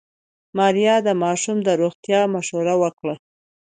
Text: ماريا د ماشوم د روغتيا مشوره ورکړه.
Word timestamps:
ماريا 0.57 0.95
د 1.07 1.09
ماشوم 1.23 1.57
د 1.63 1.69
روغتيا 1.81 2.21
مشوره 2.35 2.73
ورکړه. 2.81 3.15